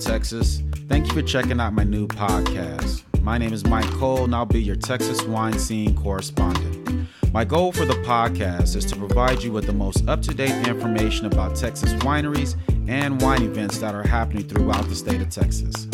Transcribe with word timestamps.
Texas? 0.00 0.62
Thank 0.86 1.06
you 1.06 1.14
for 1.14 1.22
checking 1.22 1.60
out 1.60 1.72
my 1.72 1.82
new 1.82 2.06
podcast. 2.06 3.04
My 3.22 3.38
name 3.38 3.54
is 3.54 3.64
Mike 3.64 3.90
Cole, 3.92 4.24
and 4.24 4.34
I'll 4.34 4.44
be 4.44 4.60
your 4.60 4.76
Texas 4.76 5.22
wine 5.22 5.58
scene 5.58 5.96
correspondent. 5.96 7.08
My 7.32 7.44
goal 7.44 7.72
for 7.72 7.86
the 7.86 7.94
podcast 8.04 8.76
is 8.76 8.84
to 8.84 8.96
provide 8.96 9.42
you 9.42 9.50
with 9.50 9.64
the 9.64 9.72
most 9.72 10.06
up 10.08 10.20
to 10.22 10.34
date 10.34 10.68
information 10.68 11.24
about 11.24 11.56
Texas 11.56 11.94
wineries 12.02 12.54
and 12.86 13.22
wine 13.22 13.42
events 13.42 13.78
that 13.78 13.94
are 13.94 14.06
happening 14.06 14.46
throughout 14.46 14.86
the 14.90 14.94
state 14.94 15.22
of 15.22 15.30
Texas. 15.30 15.88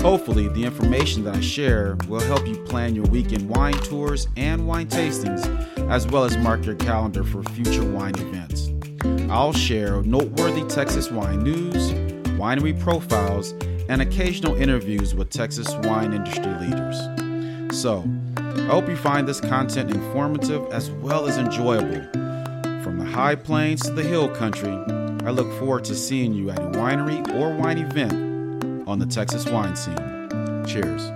Hopefully, 0.00 0.46
the 0.46 0.62
information 0.62 1.24
that 1.24 1.34
I 1.34 1.40
share 1.40 1.96
will 2.06 2.20
help 2.20 2.46
you 2.46 2.56
plan 2.64 2.94
your 2.94 3.06
weekend 3.06 3.48
wine 3.48 3.74
tours 3.74 4.28
and 4.36 4.68
wine 4.68 4.86
tastings, 4.86 5.44
as 5.90 6.06
well 6.06 6.22
as 6.22 6.36
mark 6.36 6.64
your 6.64 6.76
calendar 6.76 7.24
for 7.24 7.42
future 7.42 7.84
wine 7.84 8.14
events. 8.18 8.70
I'll 9.30 9.52
share 9.52 10.00
noteworthy 10.02 10.62
Texas 10.68 11.10
wine 11.10 11.42
news, 11.42 12.03
winery 12.36 12.78
profiles, 12.78 13.52
and 13.88 14.00
occasional 14.00 14.54
interviews 14.54 15.14
with 15.14 15.30
Texas 15.30 15.74
wine 15.84 16.12
industry 16.12 16.52
leaders. 16.60 16.96
So, 17.80 18.04
I 18.36 18.62
hope 18.66 18.88
you 18.88 18.96
find 18.96 19.26
this 19.26 19.40
content 19.40 19.90
informative 19.90 20.64
as 20.72 20.90
well 20.90 21.26
as 21.26 21.36
enjoyable. 21.36 22.02
From 22.82 22.98
the 22.98 23.04
high 23.04 23.34
plains 23.34 23.82
to 23.82 23.92
the 23.92 24.02
hill 24.02 24.28
country, 24.28 24.72
I 25.26 25.30
look 25.30 25.50
forward 25.58 25.84
to 25.84 25.94
seeing 25.94 26.32
you 26.34 26.50
at 26.50 26.58
a 26.58 26.78
winery 26.78 27.26
or 27.34 27.54
wine 27.54 27.78
event 27.78 28.12
on 28.88 28.98
the 28.98 29.06
Texas 29.06 29.46
wine 29.46 29.76
scene. 29.76 30.64
Cheers. 30.66 31.10